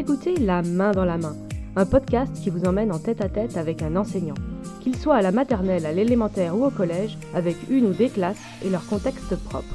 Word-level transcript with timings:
écoutez 0.00 0.34
La 0.36 0.62
main 0.62 0.92
dans 0.92 1.04
la 1.04 1.18
main, 1.18 1.36
un 1.76 1.84
podcast 1.84 2.32
qui 2.42 2.48
vous 2.48 2.64
emmène 2.64 2.90
en 2.90 2.98
tête 2.98 3.20
à 3.20 3.28
tête 3.28 3.58
avec 3.58 3.82
un 3.82 3.96
enseignant. 3.96 4.34
Qu'il 4.80 4.96
soit 4.96 5.16
à 5.16 5.20
la 5.20 5.30
maternelle, 5.30 5.84
à 5.84 5.92
l'élémentaire 5.92 6.56
ou 6.56 6.64
au 6.64 6.70
collège, 6.70 7.18
avec 7.34 7.54
une 7.68 7.84
ou 7.84 7.92
des 7.92 8.08
classes 8.08 8.40
et 8.64 8.70
leur 8.70 8.86
contexte 8.86 9.36
propre. 9.36 9.74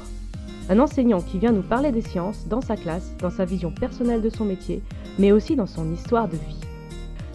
Un 0.68 0.80
enseignant 0.80 1.20
qui 1.20 1.38
vient 1.38 1.52
nous 1.52 1.62
parler 1.62 1.92
des 1.92 2.02
sciences 2.02 2.48
dans 2.48 2.60
sa 2.60 2.74
classe, 2.74 3.12
dans 3.20 3.30
sa 3.30 3.44
vision 3.44 3.70
personnelle 3.70 4.20
de 4.20 4.28
son 4.28 4.44
métier, 4.44 4.82
mais 5.20 5.30
aussi 5.30 5.54
dans 5.54 5.68
son 5.68 5.92
histoire 5.92 6.26
de 6.26 6.34
vie. 6.34 6.60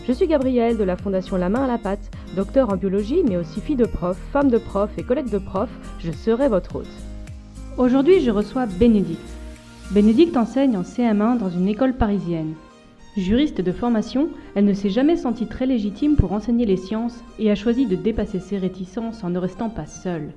Je 0.05 0.11
suis 0.11 0.27
Gabrielle 0.27 0.77
de 0.77 0.83
la 0.83 0.97
Fondation 0.97 1.37
La 1.37 1.47
Main 1.47 1.63
à 1.63 1.67
la 1.67 1.77
Pâte, 1.77 2.11
docteur 2.35 2.73
en 2.73 2.75
biologie, 2.75 3.23
mais 3.25 3.37
aussi 3.37 3.61
fille 3.61 3.77
de 3.77 3.85
prof, 3.85 4.17
femme 4.33 4.51
de 4.51 4.57
prof 4.57 4.89
et 4.97 5.03
collègue 5.03 5.29
de 5.29 5.37
prof, 5.37 5.69
je 5.99 6.11
serai 6.11 6.49
votre 6.49 6.75
hôte. 6.75 6.91
Aujourd'hui, 7.77 8.19
je 8.19 8.31
reçois 8.31 8.65
Bénédicte. 8.65 9.29
Bénédicte 9.91 10.35
enseigne 10.35 10.75
en 10.75 10.81
CM1 10.81 11.37
dans 11.37 11.49
une 11.49 11.69
école 11.69 11.93
parisienne. 11.93 12.53
Juriste 13.17 13.59
de 13.59 13.71
formation, 13.73 14.29
elle 14.55 14.63
ne 14.63 14.73
s'est 14.73 14.89
jamais 14.89 15.17
sentie 15.17 15.47
très 15.47 15.65
légitime 15.65 16.15
pour 16.15 16.31
enseigner 16.31 16.65
les 16.65 16.77
sciences 16.77 17.21
et 17.39 17.51
a 17.51 17.55
choisi 17.55 17.85
de 17.85 17.97
dépasser 17.97 18.39
ses 18.39 18.57
réticences 18.57 19.25
en 19.25 19.29
ne 19.29 19.37
restant 19.37 19.69
pas 19.69 19.85
seule. 19.85 20.31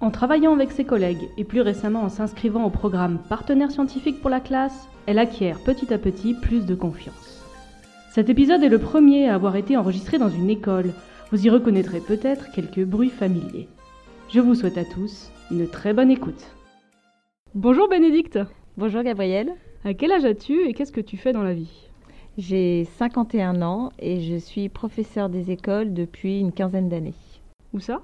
En 0.00 0.10
travaillant 0.10 0.54
avec 0.54 0.72
ses 0.72 0.84
collègues 0.84 1.28
et 1.36 1.44
plus 1.44 1.60
récemment 1.60 2.02
en 2.02 2.08
s'inscrivant 2.08 2.64
au 2.64 2.70
programme 2.70 3.18
Partenaire 3.28 3.70
scientifique 3.70 4.22
pour 4.22 4.30
la 4.30 4.40
classe, 4.40 4.88
elle 5.06 5.18
acquiert 5.18 5.58
petit 5.58 5.92
à 5.92 5.98
petit 5.98 6.32
plus 6.32 6.64
de 6.64 6.74
confiance. 6.74 7.44
Cet 8.10 8.30
épisode 8.30 8.62
est 8.62 8.70
le 8.70 8.78
premier 8.78 9.28
à 9.28 9.34
avoir 9.34 9.56
été 9.56 9.76
enregistré 9.76 10.18
dans 10.18 10.30
une 10.30 10.50
école. 10.50 10.94
Vous 11.30 11.46
y 11.46 11.50
reconnaîtrez 11.50 12.00
peut-être 12.00 12.50
quelques 12.52 12.84
bruits 12.84 13.10
familiers. 13.10 13.68
Je 14.30 14.40
vous 14.40 14.54
souhaite 14.54 14.78
à 14.78 14.84
tous 14.84 15.30
une 15.50 15.68
très 15.68 15.92
bonne 15.92 16.10
écoute. 16.10 16.56
Bonjour 17.54 17.86
Bénédicte 17.88 18.38
Bonjour 18.78 19.02
Gabrielle. 19.02 19.52
À 19.84 19.92
quel 19.92 20.12
âge 20.12 20.24
as-tu 20.24 20.66
et 20.66 20.72
qu'est-ce 20.72 20.92
que 20.92 21.00
tu 21.02 21.18
fais 21.18 21.32
dans 21.32 21.42
la 21.42 21.52
vie? 21.52 21.91
J'ai 22.38 22.84
51 22.84 23.60
ans 23.60 23.92
et 23.98 24.22
je 24.22 24.36
suis 24.36 24.70
professeur 24.70 25.28
des 25.28 25.50
écoles 25.50 25.92
depuis 25.92 26.40
une 26.40 26.52
quinzaine 26.52 26.88
d'années. 26.88 27.12
Où 27.74 27.78
ça? 27.78 28.00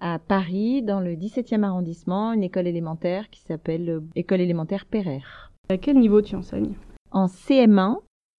À 0.00 0.18
Paris, 0.18 0.82
dans 0.82 0.98
le 0.98 1.14
17e 1.14 1.62
arrondissement, 1.62 2.32
une 2.32 2.42
école 2.42 2.66
élémentaire 2.66 3.30
qui 3.30 3.40
s'appelle 3.40 4.02
École 4.16 4.40
élémentaire 4.40 4.84
Pereire. 4.84 5.52
À 5.68 5.76
quel 5.76 6.00
niveau 6.00 6.22
tu 6.22 6.34
enseignes? 6.34 6.74
En 7.12 7.26
CM1 7.26 7.98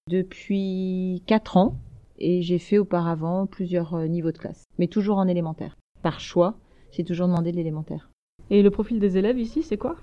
depuis 0.10 1.24
4 1.26 1.56
ans 1.56 1.76
et 2.20 2.42
j'ai 2.42 2.60
fait 2.60 2.78
auparavant 2.78 3.46
plusieurs 3.46 3.94
euh, 3.94 4.08
niveaux 4.08 4.34
de 4.34 4.38
classe, 4.38 4.66
mais 4.78 4.88
toujours 4.88 5.20
en 5.20 5.28
élémentaire. 5.30 5.78
Par 6.02 6.20
choix, 6.20 6.56
j'ai 6.92 7.06
toujours 7.06 7.28
demandé 7.28 7.54
de 7.54 7.58
l'élémentaire. 7.58 8.10
Et 8.50 8.62
le 8.62 8.72
profil 8.72 9.00
des 9.00 9.18
élèves 9.18 9.40
ici, 9.40 9.64
c'est 9.64 9.78
quoi? 9.78 9.96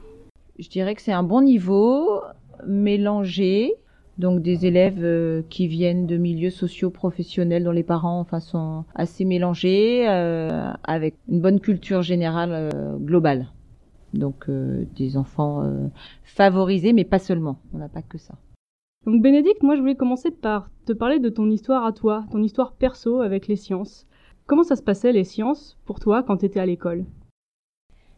Je 0.59 0.71
dirais 0.71 0.95
que 0.95 1.03
c'est 1.03 1.13
un 1.13 1.23
bon 1.23 1.43
niveau, 1.43 2.23
mélangé. 2.67 3.75
Donc 4.19 4.43
des 4.43 4.67
élèves 4.67 5.03
euh, 5.03 5.43
qui 5.49 5.67
viennent 5.67 6.07
de 6.07 6.17
milieux 6.17 6.51
sociaux 6.51 6.91
professionnels 6.91 7.65
dont 7.65 7.71
les 7.71 7.83
parents 7.83 8.21
enfin, 8.21 8.41
sont 8.41 8.85
assez 8.95 9.25
mélangés, 9.25 10.07
euh, 10.09 10.73
avec 10.85 11.15
une 11.29 11.41
bonne 11.41 11.61
culture 11.61 12.03
générale 12.03 12.51
euh, 12.53 12.97
globale. 12.97 13.49
Donc 14.13 14.51
des 14.51 15.17
enfants 15.17 15.63
favorisés, 16.25 16.93
mais 16.93 17.05
pas 17.05 17.21
seulement. 17.21 17.61
On 17.73 17.79
n'a 17.79 17.89
pas 17.89 18.03
que 18.03 18.19
ça. 18.19 18.35
Donc 19.07 19.23
Bénédicte, 19.23 19.63
moi 19.63 19.77
je 19.77 19.81
voulais 19.81 19.95
commencer 19.95 20.33
par 20.33 20.69
te 20.85 20.93
parler 20.93 21.21
de 21.21 21.29
ton 21.29 21.49
histoire 21.49 21.87
à 21.87 21.93
toi, 21.93 22.25
ton 22.33 22.43
histoire 22.43 22.73
perso 22.73 23.21
avec 23.21 23.47
les 23.47 23.55
sciences. 23.55 24.09
Comment 24.47 24.65
ça 24.65 24.75
se 24.75 24.83
passait 24.83 25.13
les 25.13 25.23
sciences 25.23 25.79
pour 25.85 26.01
toi 26.01 26.25
quand 26.25 26.39
tu 26.39 26.47
étais 26.47 26.59
à 26.59 26.67
l'école? 26.67 27.05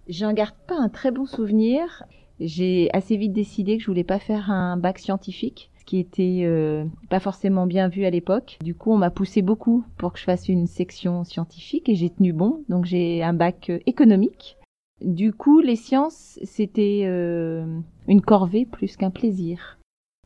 J'en 0.09 0.33
garde 0.33 0.57
pas 0.67 0.79
un 0.79 0.89
très 0.89 1.11
bon 1.11 1.27
souvenir 1.27 2.05
j'ai 2.41 2.91
assez 2.93 3.17
vite 3.17 3.33
décidé 3.33 3.77
que 3.77 3.83
je 3.83 3.89
voulais 3.89 4.05
pas 4.05 4.19
faire 4.19 4.51
un 4.51 4.77
bac 4.77 4.99
scientifique 4.99 5.71
ce 5.83 5.85
qui 5.85 5.99
était 5.99 6.43
euh, 6.45 6.85
pas 7.11 7.19
forcément 7.19 7.67
bien 7.67 7.89
vu 7.89 8.05
à 8.05 8.11
l'époque. 8.11 8.57
Du 8.63 8.73
coup, 8.73 8.93
on 8.93 8.99
m'a 8.99 9.11
poussé 9.11 9.43
beaucoup 9.43 9.85
pour 9.97 10.13
que 10.13 10.21
je 10.21 10.25
fasse 10.25 10.49
une 10.49 10.69
section 10.69 11.25
scientifique 11.25 11.89
et 11.89 11.97
j'ai 11.97 12.09
tenu 12.09 12.33
bon. 12.33 12.63
Donc 12.69 12.85
j'ai 12.85 13.21
un 13.25 13.33
bac 13.33 13.69
euh, 13.69 13.81
économique. 13.87 14.57
Du 15.05 15.33
coup, 15.33 15.59
les 15.59 15.75
sciences, 15.75 16.39
c'était 16.45 17.03
euh, 17.07 17.67
une 18.07 18.21
corvée 18.21 18.65
plus 18.65 18.97
qu'un 18.97 19.11
plaisir. 19.11 19.81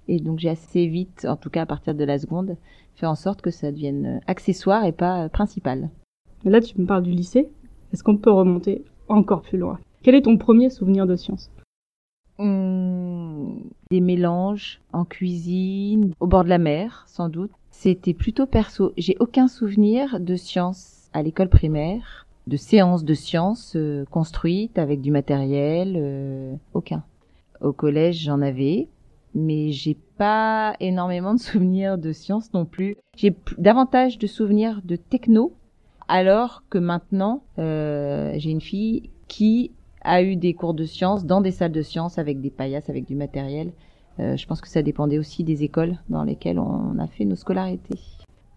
Et 0.09 0.21
donc 0.21 0.41
j'ai 0.41 0.51
assez 0.51 0.87
vite, 0.89 1.27
en 1.27 1.37
tout 1.37 1.49
cas 1.49 1.63
à 1.63 1.67
partir 1.67 1.95
de 1.95 2.05
la 2.05 2.19
seconde, 2.19 2.59
fait 2.95 3.07
en 3.07 3.15
sorte 3.15 3.41
que 3.41 3.51
ça 3.51 3.73
devienne 3.73 4.21
accessoire 4.27 4.85
et 4.85 4.93
pas 4.93 5.31
principal. 5.31 5.89
Là, 6.45 6.61
tu 6.61 6.79
me 6.79 6.87
parles 6.87 7.03
du 7.03 7.13
lycée. 7.13 7.49
Est-ce 7.95 8.05
qu'on 8.05 8.19
peut 8.19 8.31
remonter 8.31 8.85
encore 9.09 9.41
plus 9.41 9.57
loin? 9.57 9.79
Quel 10.03 10.15
est 10.15 10.23
ton 10.23 10.37
premier 10.37 10.69
souvenir 10.69 11.07
de 11.07 11.17
sciences? 11.17 11.51
Hum, 12.39 13.06
des 13.91 14.01
mélanges 14.01 14.81
en 14.93 15.05
cuisine, 15.05 16.13
au 16.21 16.27
bord 16.27 16.45
de 16.45 16.49
la 16.49 16.59
mer, 16.59 17.05
sans 17.07 17.29
doute. 17.29 17.51
C'était 17.71 18.15
plutôt 18.15 18.47
perso. 18.47 18.93
J'ai 18.97 19.17
aucun 19.21 19.49
souvenir 19.49 20.19
de 20.21 20.37
sciences 20.37 21.09
à 21.13 21.23
l'école 21.23 21.49
primaire, 21.49 22.27
de 22.47 22.57
séances 22.57 23.05
de 23.05 23.15
sciences 23.15 23.75
euh, 23.77 24.05
construites 24.11 24.79
avec 24.79 25.01
du 25.01 25.11
matériel, 25.11 25.95
euh, 25.97 26.55
aucun. 26.75 27.05
Au 27.61 27.73
collège, 27.73 28.23
j'en 28.25 28.41
avais, 28.41 28.89
mais 29.35 29.73
j'ai 29.73 29.97
pas 30.17 30.75
énormément 30.81 31.35
de 31.35 31.41
souvenirs 31.41 31.99
de 31.99 32.13
sciences 32.13 32.53
non 32.53 32.65
plus. 32.65 32.97
J'ai 33.17 33.37
davantage 33.59 34.19
de 34.19 34.27
souvenirs 34.27 34.81
de 34.85 34.97
techno, 34.97 35.55
alors 36.09 36.65
que 36.71 36.79
maintenant, 36.79 37.43
euh, 37.59 38.33
j'ai 38.37 38.51
une 38.51 38.61
fille 38.61 39.11
qui 39.29 39.73
a 40.07 40.23
eu 40.23 40.37
des 40.37 40.55
cours 40.55 40.75
de 40.75 40.85
sciences 40.85 41.27
dans 41.27 41.41
des 41.41 41.51
salles 41.51 41.73
de 41.73 41.83
sciences 41.83 42.19
avec 42.19 42.41
des 42.41 42.51
paillasses, 42.51 42.89
avec 42.89 43.05
du 43.07 43.15
matériel. 43.15 43.73
Euh, 44.19 44.37
je 44.37 44.47
pense 44.47 44.61
que 44.61 44.69
ça 44.69 44.83
dépendait 44.83 45.19
aussi 45.19 45.45
des 45.45 45.63
écoles 45.63 45.99
dans 46.09 46.23
lesquelles 46.23 46.59
on 46.59 46.99
a 46.99 47.07
fait 47.07 47.25
nos 47.25 47.37
scolarités. 47.37 47.99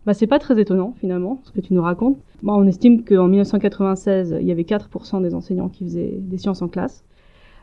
Bah, 0.06 0.14
c'est 0.14 0.28
pas 0.28 0.40
très 0.40 0.60
étonnant 0.60 0.94
finalement 0.98 1.42
ce 1.44 1.52
que 1.52 1.60
tu 1.60 1.74
nous 1.74 1.82
racontes. 1.82 2.18
Bon, 2.42 2.54
on 2.54 2.66
estime 2.66 3.04
qu'en 3.04 3.28
1996, 3.28 4.38
il 4.40 4.48
y 4.48 4.52
avait 4.52 4.64
4% 4.64 5.22
des 5.22 5.34
enseignants 5.36 5.70
qui 5.70 5.84
faisaient 5.84 6.18
des 6.20 6.38
sciences 6.38 6.62
en 6.62 6.70
classe. 6.70 7.04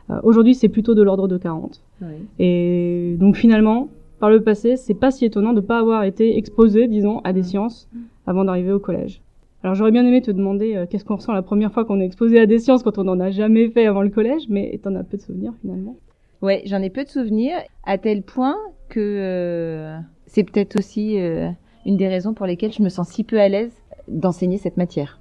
Euh, 0.09 0.19
Aujourd'hui, 0.23 0.53
c'est 0.53 0.69
plutôt 0.69 0.93
de 0.93 1.01
l'ordre 1.01 1.27
de 1.27 1.37
40. 1.37 1.81
Oui. 2.01 2.07
Et 2.37 3.15
donc 3.19 3.35
finalement, 3.35 3.89
par 4.19 4.29
le 4.29 4.41
passé, 4.41 4.77
c'est 4.77 4.93
pas 4.93 5.11
si 5.11 5.25
étonnant 5.25 5.53
de 5.53 5.61
pas 5.61 5.79
avoir 5.79 6.03
été 6.03 6.37
exposé, 6.37 6.87
disons, 6.87 7.19
à 7.23 7.33
des 7.33 7.43
sciences 7.43 7.89
avant 8.25 8.45
d'arriver 8.45 8.71
au 8.71 8.79
collège. 8.79 9.21
Alors 9.67 9.75
j'aurais 9.75 9.91
bien 9.91 10.05
aimé 10.05 10.21
te 10.21 10.31
demander 10.31 10.77
euh, 10.77 10.85
qu'est-ce 10.85 11.03
qu'on 11.03 11.17
ressent 11.17 11.33
la 11.33 11.41
première 11.41 11.73
fois 11.73 11.83
qu'on 11.83 11.99
est 11.99 12.05
exposé 12.05 12.39
à 12.39 12.45
des 12.45 12.57
sciences 12.57 12.83
quand 12.83 12.97
on 12.99 13.03
n'en 13.03 13.19
a 13.19 13.31
jamais 13.31 13.69
fait 13.69 13.85
avant 13.85 14.01
le 14.01 14.07
collège, 14.07 14.43
mais 14.47 14.79
t'en 14.81 14.95
as 14.95 15.03
peu 15.03 15.17
de 15.17 15.21
souvenirs 15.21 15.51
finalement. 15.59 15.97
Ouais, 16.41 16.61
j'en 16.67 16.81
ai 16.81 16.89
peu 16.89 17.03
de 17.03 17.09
souvenirs, 17.09 17.57
à 17.83 17.97
tel 17.97 18.23
point 18.23 18.55
que 18.87 19.01
euh, 19.01 19.99
c'est 20.25 20.45
peut-être 20.45 20.79
aussi 20.79 21.19
euh, 21.19 21.49
une 21.85 21.97
des 21.97 22.07
raisons 22.07 22.33
pour 22.33 22.45
lesquelles 22.45 22.71
je 22.71 22.81
me 22.81 22.87
sens 22.87 23.09
si 23.09 23.25
peu 23.25 23.41
à 23.41 23.49
l'aise 23.49 23.73
d'enseigner 24.07 24.57
cette 24.57 24.77
matière. 24.77 25.19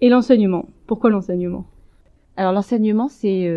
Et 0.00 0.08
l'enseignement? 0.08 0.66
Pourquoi 0.88 1.10
l'enseignement? 1.10 1.64
Alors 2.36 2.50
l'enseignement, 2.50 3.06
c'est 3.06 3.48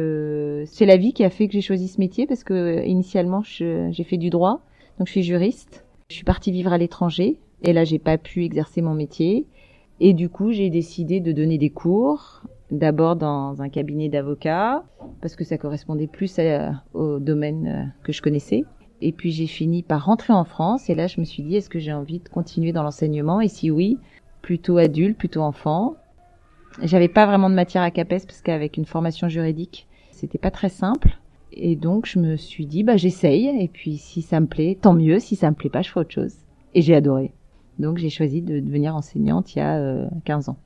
c'est 0.68 0.86
la 0.86 0.98
vie 0.98 1.14
qui 1.14 1.24
a 1.24 1.32
fait 1.32 1.48
que 1.48 1.54
j'ai 1.54 1.62
choisi 1.62 1.88
ce 1.88 2.00
métier 2.00 2.28
parce 2.28 2.44
que 2.44 2.86
initialement 2.86 3.42
j'ai 3.42 4.04
fait 4.04 4.18
du 4.18 4.30
droit, 4.30 4.62
donc 5.00 5.08
je 5.08 5.14
suis 5.14 5.24
juriste. 5.24 5.84
Je 6.12 6.16
suis 6.16 6.26
partie 6.26 6.52
vivre 6.52 6.74
à 6.74 6.78
l'étranger 6.78 7.40
et 7.64 7.74
là 7.74 7.86
j'ai 7.86 7.98
pas 7.98 8.20
pu 8.20 8.46
exercer 8.46 8.84
mon 8.84 8.94
métier. 8.94 9.48
Et 10.04 10.14
du 10.14 10.30
coup, 10.30 10.52
j'ai 10.52 10.72
décidé 10.72 11.20
de 11.20 11.32
donner 11.32 11.60
des 11.60 11.70
cours, 11.70 12.42
d'abord 12.72 13.16
dans 13.16 13.62
un 13.62 13.70
cabinet 13.70 14.10
d'avocats, 14.10 14.84
parce 15.22 15.36
que 15.36 15.44
ça 15.44 15.60
correspondait 15.60 16.08
plus 16.08 16.40
au 16.96 17.20
domaine 17.20 17.68
euh, 17.68 18.04
que 18.04 18.12
je 18.12 18.24
connaissais. 18.24 18.64
Et 19.02 19.12
puis 19.12 19.32
j'ai 19.32 19.46
fini 19.46 19.84
par 19.84 20.06
rentrer 20.06 20.34
en 20.34 20.44
France, 20.44 20.90
et 20.90 20.96
là 20.96 21.06
je 21.06 21.20
me 21.20 21.26
suis 21.26 21.44
dit, 21.44 21.56
est-ce 21.56 21.70
que 21.70 21.78
j'ai 21.78 21.94
envie 21.94 22.18
de 22.18 22.30
continuer 22.30 22.72
dans 22.72 22.82
l'enseignement? 22.82 23.42
Et 23.42 23.48
si 23.48 23.70
oui, 23.70 24.00
plutôt 24.42 24.78
adulte, 24.78 25.20
plutôt 25.20 25.42
enfant. 25.42 25.96
J'avais 26.82 27.08
pas 27.08 27.28
vraiment 27.28 27.52
de 27.52 27.56
matière 27.56 27.84
à 27.84 27.92
CAPES, 27.92 28.26
parce 28.26 28.42
qu'avec 28.42 28.78
une 28.78 28.86
formation 28.86 29.30
juridique, 29.30 29.88
c'était 30.10 30.40
pas 30.40 30.50
très 30.50 30.70
simple. 30.70 31.20
Et 31.52 31.76
donc 31.76 32.08
je 32.08 32.18
me 32.18 32.38
suis 32.38 32.66
dit, 32.66 32.82
bah 32.82 32.98
j'essaye, 32.98 33.50
et 33.50 33.68
puis 33.68 33.98
si 33.98 34.24
ça 34.24 34.40
me 34.40 34.48
plaît, 34.48 34.80
tant 34.82 34.94
mieux, 34.94 35.20
si 35.20 35.36
ça 35.36 35.52
me 35.52 35.56
plaît 35.56 35.70
pas, 35.70 35.84
je 35.84 35.90
ferai 35.90 36.02
autre 36.02 36.12
chose. 36.12 36.34
Et 36.74 36.82
j'ai 36.82 36.96
adoré. 36.96 37.34
Donc 37.82 37.98
j'ai 37.98 38.10
choisi 38.10 38.42
de 38.42 38.60
devenir 38.60 38.96
enseignante 38.96 39.56
il 39.56 39.60
y 39.60 39.62
a 39.62 40.08
15 40.26 40.48
euh, 40.48 40.52
ans. 40.52 40.58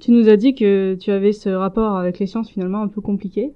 Tu 0.00 0.10
nous 0.10 0.28
as 0.28 0.36
dit 0.36 0.54
que 0.54 0.96
tu 1.00 1.10
avais 1.10 1.32
ce 1.32 1.48
rapport 1.48 1.96
avec 1.96 2.18
les 2.18 2.26
sciences 2.26 2.50
finalement 2.50 2.82
un 2.82 2.88
peu 2.88 3.00
compliqué. 3.00 3.52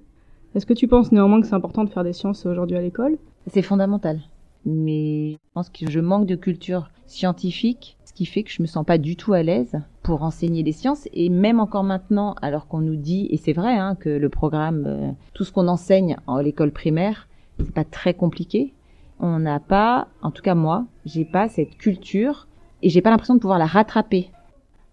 Est-ce 0.55 0.65
que 0.65 0.73
tu 0.73 0.87
penses 0.87 1.11
néanmoins 1.11 1.39
que 1.41 1.47
c'est 1.47 1.53
important 1.53 1.83
de 1.83 1.89
faire 1.89 2.03
des 2.03 2.13
sciences 2.13 2.45
aujourd'hui 2.45 2.75
à 2.75 2.81
l'école? 2.81 3.17
C'est 3.47 3.61
fondamental. 3.61 4.21
Mais 4.65 5.31
je 5.31 5.37
pense 5.53 5.69
que 5.69 5.89
je 5.89 5.99
manque 5.99 6.25
de 6.25 6.35
culture 6.35 6.89
scientifique, 7.05 7.97
ce 8.05 8.13
qui 8.13 8.25
fait 8.25 8.43
que 8.43 8.51
je 8.51 8.61
me 8.61 8.67
sens 8.67 8.83
pas 8.85 8.97
du 8.97 9.15
tout 9.15 9.33
à 9.33 9.43
l'aise 9.43 9.79
pour 10.01 10.23
enseigner 10.23 10.63
les 10.63 10.71
sciences. 10.71 11.07
Et 11.13 11.29
même 11.29 11.59
encore 11.59 11.83
maintenant, 11.83 12.33
alors 12.41 12.67
qu'on 12.67 12.81
nous 12.81 12.95
dit, 12.95 13.27
et 13.29 13.37
c'est 13.37 13.53
vrai, 13.53 13.77
hein, 13.77 13.95
que 13.95 14.09
le 14.09 14.29
programme, 14.29 14.85
euh, 14.87 15.11
tout 15.33 15.43
ce 15.43 15.51
qu'on 15.51 15.67
enseigne 15.67 16.17
en 16.25 16.39
l'école 16.39 16.71
primaire, 16.71 17.27
c'est 17.59 17.73
pas 17.73 17.85
très 17.85 18.13
compliqué. 18.13 18.73
On 19.19 19.39
n'a 19.39 19.59
pas, 19.59 20.07
en 20.21 20.31
tout 20.31 20.41
cas 20.41 20.55
moi, 20.55 20.85
j'ai 21.05 21.25
pas 21.25 21.49
cette 21.49 21.77
culture 21.77 22.47
et 22.81 22.89
j'ai 22.89 23.01
pas 23.01 23.09
l'impression 23.09 23.35
de 23.35 23.39
pouvoir 23.39 23.59
la 23.59 23.65
rattraper. 23.65 24.29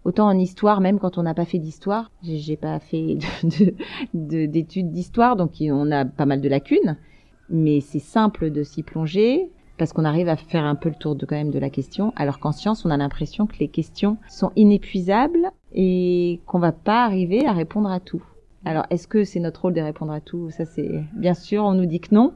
Autant 0.03 0.27
en 0.27 0.37
histoire, 0.37 0.81
même 0.81 0.99
quand 0.99 1.17
on 1.17 1.23
n'a 1.23 1.33
pas 1.33 1.45
fait 1.45 1.57
d'histoire, 1.57 2.11
j'ai 2.21 2.57
pas 2.57 2.79
fait 2.79 3.17
d'études 4.13 4.91
d'histoire, 4.91 5.35
donc 5.35 5.53
on 5.61 5.91
a 5.91 6.05
pas 6.05 6.25
mal 6.25 6.41
de 6.41 6.49
lacunes, 6.49 6.97
mais 7.49 7.81
c'est 7.81 7.99
simple 7.99 8.51
de 8.51 8.63
s'y 8.63 8.83
plonger. 8.83 9.49
parce 9.77 9.93
qu'on 9.93 10.05
arrive 10.05 10.29
à 10.29 10.35
faire 10.35 10.63
un 10.63 10.75
peu 10.75 10.89
le 10.89 10.95
tour 10.95 11.15
de 11.15 11.25
quand 11.25 11.35
même 11.35 11.51
de 11.51 11.59
la 11.59 11.69
question, 11.69 12.13
alors 12.15 12.39
qu'en 12.39 12.51
science, 12.51 12.85
on 12.85 12.89
a 12.89 12.97
l'impression 12.97 13.45
que 13.45 13.57
les 13.59 13.67
questions 13.67 14.17
sont 14.29 14.51
inépuisables 14.55 15.51
et 15.73 16.39
qu'on 16.45 16.59
va 16.59 16.71
pas 16.71 17.03
arriver 17.03 17.45
à 17.45 17.51
répondre 17.51 17.89
à 17.89 17.99
tout. 17.99 18.23
Alors, 18.63 18.85
est-ce 18.89 19.07
que 19.07 19.23
c'est 19.23 19.39
notre 19.39 19.63
rôle 19.63 19.73
de 19.73 19.81
répondre 19.81 20.11
à 20.11 20.21
tout? 20.21 20.49
Ça, 20.49 20.65
c'est 20.65 21.03
bien 21.13 21.33
sûr, 21.33 21.63
on 21.63 21.73
nous 21.73 21.85
dit 21.85 21.99
que 21.99 22.15
non. 22.15 22.33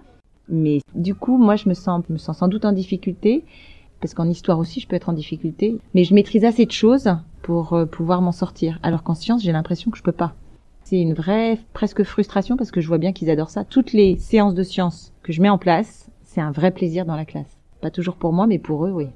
Mais 0.49 0.79
du 0.95 1.15
coup, 1.15 1.37
moi, 1.37 1.55
je 1.55 1.69
me 1.69 1.73
sens, 1.73 2.07
me 2.09 2.17
sens 2.17 2.37
sans 2.37 2.47
doute 2.47 2.65
en 2.65 2.71
difficulté, 2.71 3.45
parce 4.01 4.13
qu'en 4.13 4.29
histoire 4.29 4.59
aussi, 4.59 4.79
je 4.79 4.87
peux 4.87 4.95
être 4.95 5.09
en 5.09 5.13
difficulté. 5.13 5.77
Mais 5.93 6.03
je 6.03 6.13
maîtrise 6.13 6.45
assez 6.45 6.65
de 6.65 6.71
choses 6.71 7.09
pour 7.41 7.73
euh, 7.73 7.85
pouvoir 7.85 8.21
m'en 8.21 8.31
sortir. 8.31 8.79
Alors 8.83 9.03
qu'en 9.03 9.15
science, 9.15 9.43
j'ai 9.43 9.51
l'impression 9.51 9.91
que 9.91 9.97
je 9.97 10.03
peux 10.03 10.11
pas. 10.11 10.33
C'est 10.83 10.99
une 10.99 11.13
vraie, 11.13 11.59
presque 11.73 12.03
frustration, 12.03 12.57
parce 12.57 12.71
que 12.71 12.81
je 12.81 12.87
vois 12.87 12.97
bien 12.97 13.13
qu'ils 13.13 13.29
adorent 13.29 13.49
ça. 13.49 13.63
Toutes 13.63 13.93
les 13.93 14.17
séances 14.17 14.55
de 14.55 14.63
science 14.63 15.13
que 15.23 15.33
je 15.33 15.41
mets 15.41 15.49
en 15.49 15.57
place, 15.57 16.09
c'est 16.23 16.41
un 16.41 16.51
vrai 16.51 16.71
plaisir 16.71 17.05
dans 17.05 17.15
la 17.15 17.25
classe. 17.25 17.57
Pas 17.81 17.91
toujours 17.91 18.15
pour 18.15 18.33
moi, 18.33 18.47
mais 18.47 18.59
pour 18.59 18.85
eux, 18.85 18.91
oui. 18.91 19.07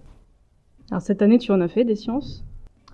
Alors 0.91 1.01
cette 1.01 1.21
année, 1.21 1.39
tu 1.39 1.51
en 1.51 1.61
as 1.61 1.67
fait 1.67 1.85
des 1.85 1.95
sciences? 1.95 2.43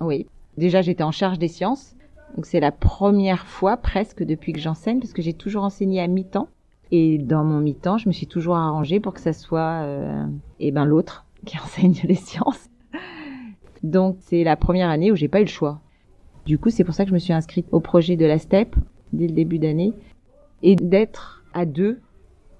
Oui. 0.00 0.26
Déjà, 0.56 0.82
j'étais 0.82 1.02
en 1.02 1.12
charge 1.12 1.38
des 1.38 1.48
sciences. 1.48 1.94
Donc 2.36 2.46
c'est 2.46 2.60
la 2.60 2.72
première 2.72 3.46
fois 3.46 3.76
presque 3.76 4.22
depuis 4.22 4.52
que 4.52 4.60
j'enseigne, 4.60 5.00
parce 5.00 5.12
que 5.12 5.22
j'ai 5.22 5.34
toujours 5.34 5.64
enseigné 5.64 6.00
à 6.00 6.06
mi-temps. 6.06 6.48
Et 6.92 7.18
dans 7.18 7.44
mon 7.44 7.60
mi-temps, 7.60 7.98
je 7.98 8.08
me 8.08 8.12
suis 8.12 8.26
toujours 8.26 8.56
arrangée 8.56 9.00
pour 9.00 9.14
que 9.14 9.20
ça 9.20 9.32
soit 9.32 9.82
euh, 9.82 10.24
eh 10.58 10.72
ben 10.72 10.84
l'autre 10.84 11.24
qui 11.44 11.58
enseigne 11.64 11.94
les 12.04 12.14
sciences. 12.14 12.68
Donc 13.82 14.16
c'est 14.20 14.44
la 14.44 14.56
première 14.56 14.88
année 14.88 15.10
où 15.10 15.16
j'ai 15.16 15.28
pas 15.28 15.40
eu 15.40 15.44
le 15.44 15.48
choix. 15.48 15.80
Du 16.46 16.58
coup, 16.58 16.70
c'est 16.70 16.84
pour 16.84 16.94
ça 16.94 17.04
que 17.04 17.10
je 17.10 17.14
me 17.14 17.18
suis 17.18 17.32
inscrite 17.32 17.66
au 17.70 17.80
projet 17.80 18.16
de 18.16 18.26
la 18.26 18.38
STEP 18.38 18.74
dès 19.12 19.26
le 19.26 19.34
début 19.34 19.58
d'année 19.58 19.92
et 20.62 20.76
d'être 20.76 21.44
à 21.54 21.66
deux. 21.66 22.00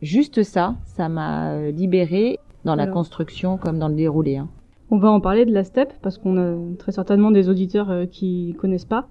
Juste 0.02 0.42
ça, 0.42 0.76
ça 0.84 1.08
m'a 1.08 1.70
libérée 1.70 2.38
dans 2.64 2.74
la 2.74 2.84
Alors. 2.84 2.94
construction 2.94 3.56
comme 3.56 3.78
dans 3.78 3.88
le 3.88 3.94
déroulé. 3.94 4.36
Hein. 4.36 4.48
On 4.90 4.98
va 4.98 5.10
en 5.10 5.20
parler 5.20 5.44
de 5.44 5.52
la 5.52 5.64
STEP 5.64 5.92
parce 6.02 6.18
qu'on 6.18 6.36
a 6.36 6.76
très 6.78 6.92
certainement 6.92 7.30
des 7.30 7.48
auditeurs 7.48 7.90
euh, 7.90 8.06
qui 8.06 8.54
connaissent 8.58 8.84
pas. 8.84 9.08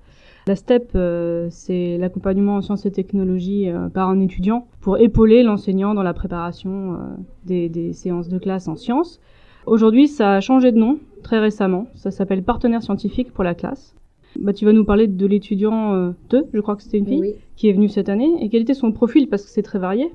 La 0.50 0.56
STEP, 0.56 0.92
euh, 0.96 1.48
c'est 1.52 1.98
l'accompagnement 2.00 2.56
en 2.56 2.62
sciences 2.62 2.86
et 2.88 2.92
technologies 2.92 3.70
euh, 3.70 3.88
par 3.88 4.10
un 4.10 4.20
étudiant 4.20 4.68
pour 4.82 4.98
épauler 4.98 5.44
l'enseignant 5.44 5.94
dans 5.94 6.02
la 6.02 6.16
préparation 6.16 6.94
euh, 6.94 6.98
des, 7.46 7.70
des 7.70 7.94
séances 7.94 8.30
de 8.30 8.40
classe 8.40 8.68
en 8.68 8.76
sciences. 8.76 9.20
Aujourd'hui, 9.66 10.08
ça 10.08 10.36
a 10.36 10.40
changé 10.40 10.72
de 10.72 10.78
nom 10.78 11.00
très 11.24 11.40
récemment. 11.40 11.88
Ça 11.96 12.12
s'appelle 12.12 12.44
Partenaire 12.44 12.82
scientifique 12.82 13.34
pour 13.34 13.44
la 13.44 13.56
classe. 13.56 13.96
Bah, 14.40 14.54
tu 14.54 14.66
vas 14.66 14.74
nous 14.74 14.86
parler 14.86 15.08
de 15.08 15.26
l'étudiant 15.26 15.94
euh, 15.94 16.12
2, 16.30 16.50
je 16.54 16.60
crois 16.60 16.76
que 16.76 16.84
c'était 16.84 17.00
une 17.00 17.08
fille, 17.08 17.36
qui 17.56 17.68
est 17.68 17.74
venue 17.74 17.90
cette 17.90 18.10
année. 18.10 18.30
Et 18.42 18.50
quel 18.50 18.62
était 18.62 18.74
son 18.74 18.92
profil 18.92 19.28
Parce 19.28 19.44
que 19.44 19.50
c'est 19.50 19.64
très 19.64 19.80
varié? 19.80 20.14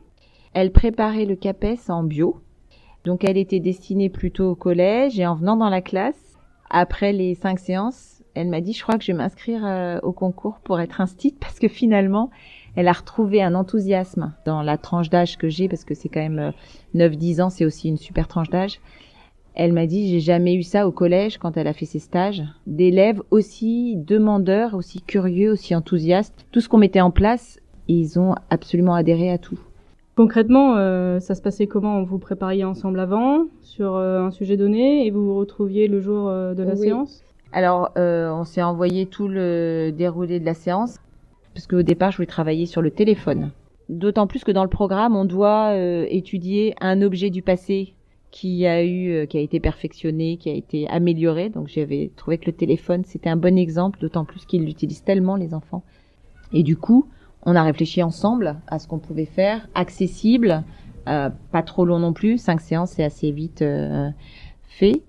Elle 0.53 0.71
préparait 0.71 1.25
le 1.25 1.37
CAPES 1.37 1.89
en 1.89 2.05
bio. 2.05 2.37
Donc 3.05 3.25
elle 3.25 3.37
était 3.37 3.61
destinée 3.61 4.09
plutôt 4.09 4.51
au 4.51 4.55
collège 4.55 5.21
et 5.21 5.27
en 5.27 5.35
venant 5.35 5.57
dans 5.57 5.69
la 5.69 5.83
classe, 5.83 6.39
après 6.71 7.13
les 7.13 7.35
cinq 7.35 7.59
séances, 7.59 8.23
elle 8.35 8.49
m'a 8.49 8.61
dit 8.63 8.73
je 8.73 8.83
crois 8.83 8.97
que 8.97 9.05
je 9.05 9.13
vais 9.13 9.19
m'inscrire 9.19 9.65
euh, 9.65 9.99
au 10.03 10.13
concours 10.13 10.59
pour 10.65 10.81
être 10.81 11.01
instite 11.03 11.39
parce 11.39 11.59
que 11.59 11.69
finalement 11.69 12.31
elle 12.77 12.89
a 12.89 12.93
retrouvé 12.93 13.43
un 13.43 13.55
enthousiasme 13.55 14.35
dans 14.47 14.63
la 14.63 14.79
tranche 14.79 15.11
d'âge 15.11 15.37
que 15.37 15.49
j'ai 15.51 15.69
parce 15.69 15.85
que 15.85 15.95
c'est 15.95 16.09
quand 16.09 16.21
même 16.21 16.39
euh, 16.39 16.51
9-10 16.95 17.43
ans, 17.43 17.51
c'est 17.51 17.67
aussi 17.67 17.89
une 17.89 17.99
super 17.99 18.27
tranche 18.27 18.49
d'âge. 18.49 18.81
Elle 19.55 19.73
m'a 19.73 19.87
dit 19.87 20.09
j'ai 20.09 20.21
jamais 20.21 20.55
eu 20.55 20.65
ça 20.65 20.87
au 20.89 20.91
collège 20.91 21.39
quand 21.39 21.57
elle 21.57 21.69
a 21.69 21.73
fait 21.73 21.85
ses 21.87 22.01
stages, 22.01 22.43
d'élèves 22.67 23.23
aussi 23.31 23.95
demandeurs, 23.97 24.75
aussi 24.75 25.01
curieux, 25.01 25.53
aussi 25.53 25.77
enthousiastes. 25.77 26.45
Tout 26.51 26.61
ce 26.61 26.69
qu'on 26.69 26.79
mettait 26.79 27.01
en 27.01 27.13
place, 27.13 27.61
ils 27.87 28.19
ont 28.19 28.35
absolument 28.51 28.95
adhéré 28.95 29.31
à 29.31 29.39
tout. 29.39 29.59
Concrètement, 30.17 30.77
euh, 30.77 31.21
ça 31.21 31.35
se 31.35 31.43
passait 31.43 31.67
comment? 31.67 32.03
Vous 32.03 32.19
prépariez 32.19 32.65
ensemble 32.65 32.99
avant 33.01 33.47
sur 33.63 33.95
euh, 33.95 34.23
un 34.23 34.31
sujet 34.31 34.57
donné 34.57 35.07
et 35.07 35.11
vous 35.11 35.25
vous 35.25 35.37
retrouviez 35.37 35.87
le 35.89 36.01
jour 36.01 36.29
euh, 36.29 36.55
de 36.55 36.63
la 36.63 36.73
Oui. 36.73 36.79
séance? 36.79 37.23
Alors, 37.53 37.91
on 37.97 38.43
s'est 38.43 38.63
envoyé 38.63 39.07
tout 39.07 39.29
le 39.29 39.93
déroulé 39.97 40.41
de 40.41 40.45
la 40.45 40.55
séance, 40.55 40.97
parce 41.55 41.69
qu'au 41.69 41.83
départ, 41.83 42.11
je 42.11 42.17
voulais 42.17 42.27
travailler 42.27 42.67
sur 42.67 42.83
le 42.83 42.91
téléphone. 42.91 43.53
D'autant 43.89 44.27
plus 44.27 44.43
que 44.43 44.51
dans 44.51 44.65
le 44.65 44.69
programme, 44.69 45.15
on 45.15 45.25
doit 45.25 45.73
étudier 46.09 46.75
un 46.81 47.01
objet 47.01 47.31
du 47.31 47.43
passé 47.43 47.95
qui 48.35 48.67
a 48.67 48.83
eu, 48.83 49.13
euh, 49.13 49.27
qui 49.27 49.39
a 49.39 49.41
été 49.41 49.61
perfectionné, 49.61 50.39
qui 50.39 50.51
a 50.51 50.55
été 50.55 50.89
amélioré. 50.89 51.51
Donc, 51.51 51.69
j'avais 51.69 52.11
trouvé 52.17 52.37
que 52.37 52.47
le 52.47 52.53
téléphone, 52.53 53.05
c'était 53.05 53.31
un 53.31 53.37
bon 53.37 53.57
exemple, 53.57 54.01
d'autant 54.01 54.25
plus 54.25 54.45
qu'ils 54.45 54.65
l'utilisent 54.65 55.05
tellement, 55.05 55.37
les 55.37 55.55
enfants. 55.55 55.85
Et 56.53 56.65
du 56.65 56.77
coup, 56.77 57.07
on 57.47 57.55
a 57.55 57.63
réfléchi 57.63 58.03
ensemble 58.03 58.57
à 58.67 58.81
ce 58.81 58.89
qu'on 58.89 58.99
pouvait 58.99 59.25
faire, 59.25 59.69
accessible, 59.77 60.65
euh, 61.07 61.31
pas 61.53 61.63
trop 61.63 61.85
long 61.85 62.01
non 62.01 62.13
plus. 62.13 62.39
Cinq 62.39 62.61
séances, 62.61 62.91
c'est 62.91 63.05
assez 63.05 63.31
vite 63.31 63.63
euh, 63.63 64.11
fait, 64.65 65.03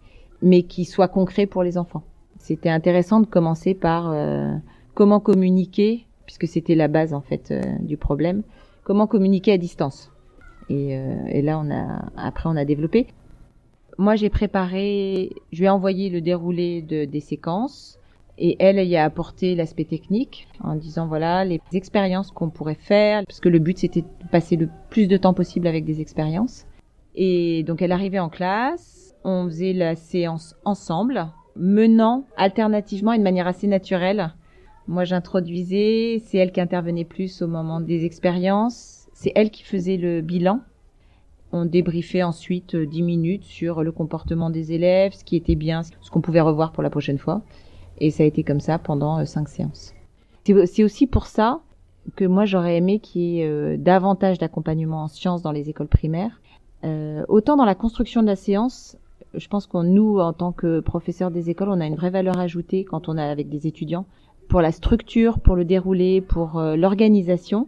mais 0.43 0.61
qui 0.61 0.85
soit 0.85 1.07
concret 1.07 1.47
pour 1.47 1.63
les 1.63 1.79
enfants. 1.79 2.03
C'était 2.37 2.69
intéressant 2.69 3.21
de 3.21 3.25
commencer 3.25 3.73
par 3.73 4.11
euh, 4.11 4.53
comment 4.93 5.19
communiquer, 5.19 6.05
puisque 6.27 6.47
c'était 6.47 6.75
la 6.75 6.87
base 6.87 7.11
en 7.11 7.21
fait 7.21 7.49
euh, 7.49 7.63
du 7.79 7.97
problème. 7.97 8.43
Comment 8.83 9.07
communiquer 9.07 9.53
à 9.53 9.57
distance. 9.57 10.11
Et, 10.69 10.97
euh, 10.97 11.15
et 11.27 11.41
là, 11.41 11.59
on 11.59 11.69
a 11.71 12.05
après 12.17 12.49
on 12.49 12.55
a 12.55 12.65
développé. 12.65 13.07
Moi, 13.97 14.15
j'ai 14.15 14.29
préparé, 14.29 15.31
je 15.53 15.59
lui 15.59 15.65
ai 15.65 15.69
envoyé 15.69 16.09
le 16.09 16.19
déroulé 16.21 16.81
de, 16.81 17.05
des 17.05 17.21
séquences. 17.21 17.97
Et 18.37 18.57
elle, 18.59 18.77
elle 18.77 18.89
y 18.89 18.97
a 18.97 19.05
apporté 19.05 19.55
l'aspect 19.55 19.85
technique 19.85 20.47
en 20.61 20.75
disant 20.75 21.07
voilà 21.07 21.45
les 21.45 21.61
expériences 21.71 22.31
qu'on 22.31 22.49
pourrait 22.49 22.75
faire, 22.75 23.23
parce 23.25 23.39
que 23.39 23.47
le 23.47 23.59
but 23.59 23.77
c'était 23.77 24.01
de 24.01 24.27
passer 24.29 24.57
le 24.57 24.69
plus 24.89 25.07
de 25.07 25.15
temps 25.15 25.33
possible 25.33 25.67
avec 25.67 25.85
des 25.85 26.01
expériences. 26.01 26.65
Et 27.15 27.63
donc 27.63 27.81
elle 27.81 27.93
arrivait 27.93 28.19
en 28.19 28.27
classe, 28.27 29.15
on 29.23 29.45
faisait 29.45 29.71
la 29.71 29.95
séance 29.95 30.55
ensemble, 30.65 31.27
menant 31.55 32.25
alternativement 32.35 33.13
et 33.13 33.17
de 33.17 33.23
manière 33.23 33.47
assez 33.47 33.67
naturelle. 33.67 34.33
Moi 34.87 35.05
j'introduisais, 35.05 36.21
c'est 36.25 36.37
elle 36.37 36.51
qui 36.51 36.59
intervenait 36.59 37.05
plus 37.05 37.41
au 37.41 37.47
moment 37.47 37.79
des 37.79 38.03
expériences, 38.03 39.04
c'est 39.15 39.31
elle 39.33 39.49
qui 39.49 39.63
faisait 39.63 39.97
le 39.97 40.21
bilan. 40.21 40.59
On 41.51 41.65
débriefait 41.65 42.21
ensuite 42.21 42.75
euh, 42.75 42.85
10 42.85 43.01
minutes 43.01 43.43
sur 43.43 43.81
le 43.81 43.91
comportement 43.91 44.51
des 44.51 44.73
élèves, 44.73 45.13
ce 45.13 45.23
qui 45.23 45.35
était 45.35 45.55
bien, 45.55 45.81
ce 45.83 46.11
qu'on 46.11 46.21
pouvait 46.21 46.41
revoir 46.41 46.71
pour 46.71 46.83
la 46.83 46.91
prochaine 46.91 47.17
fois. 47.17 47.41
Et 47.97 48.11
ça 48.11 48.21
a 48.21 48.25
été 48.27 48.43
comme 48.43 48.59
ça 48.59 48.77
pendant 48.77 49.19
euh, 49.19 49.25
cinq 49.25 49.49
séances. 49.49 49.95
C'est 50.43 50.83
aussi 50.83 51.07
pour 51.07 51.25
ça 51.25 51.61
que 52.15 52.25
moi 52.25 52.45
j'aurais 52.45 52.77
aimé 52.77 52.99
qu'il 52.99 53.21
y 53.21 53.39
ait 53.39 53.47
euh, 53.47 53.77
davantage 53.77 54.37
d'accompagnement 54.37 55.03
en 55.03 55.07
sciences 55.07 55.41
dans 55.41 55.51
les 55.51 55.69
écoles 55.69 55.87
primaires. 55.87 56.39
Euh, 56.83 57.23
autant 57.27 57.55
dans 57.55 57.65
la 57.65 57.75
construction 57.75 58.21
de 58.21 58.27
la 58.27 58.35
séance, 58.35 58.97
je 59.33 59.47
pense 59.47 59.65
qu'on 59.65 59.83
nous, 59.83 60.19
en 60.19 60.33
tant 60.33 60.51
que 60.51 60.81
professeurs 60.81 61.31
des 61.31 61.49
écoles, 61.49 61.69
on 61.69 61.81
a 61.81 61.87
une 61.87 61.95
vraie 61.95 62.11
valeur 62.11 62.37
ajoutée 62.37 62.83
quand 62.83 63.09
on 63.09 63.17
est 63.17 63.23
avec 63.23 63.49
des 63.49 63.65
étudiants 63.65 64.05
pour 64.47 64.61
la 64.61 64.71
structure, 64.71 65.39
pour 65.39 65.55
le 65.55 65.65
déroulé, 65.65 66.21
pour 66.21 66.59
euh, 66.59 66.75
l'organisation. 66.75 67.67